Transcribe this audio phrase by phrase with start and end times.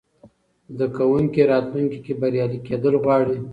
[0.73, 3.37] زده کوونکي راتلونکې کې بریالي کېدل غواړي.